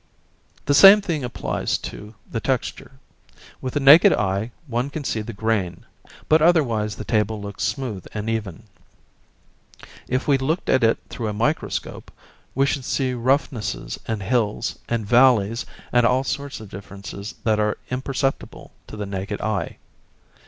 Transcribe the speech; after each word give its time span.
The 0.65 0.73
same 0.73 0.99
thing 0.99 1.23
applies 1.23 1.77
to 1.77 2.15
the 2.27 2.39
texture. 2.39 2.93
With 3.61 3.75
the 3.75 3.79
naked 3.79 4.11
eye 4.13 4.49
one 4.65 4.89
can 4.89 5.03
see 5.03 5.21
the 5.21 5.31
grain, 5.31 5.85
but 6.27 6.41
otherwise 6.41 6.95
the 6.95 7.03
table 7.05 7.39
looks 7.39 7.63
smooth 7.63 8.07
and 8.11 8.27
even. 8.27 8.63
If 10.07 10.27
we 10.27 10.39
looked 10.39 10.69
at 10.69 10.83
it 10.83 10.97
through 11.09 11.27
a 11.27 11.33
microscope, 11.33 12.09
we 12.55 12.65
should 12.65 12.83
see 12.83 13.13
roughnesses 13.13 13.99
and 14.07 14.23
hills 14.23 14.79
and 14.89 15.05
valleys, 15.05 15.67
and 15.91 16.03
all 16.03 16.23
sorts 16.23 16.59
of 16.59 16.69
differences 16.71 17.35
that 17.43 17.59
are 17.59 17.77
imperceptible 17.91 18.71
to 18.87 18.97
the 18.97 19.05
naked 19.05 19.39
eye. 19.39 19.77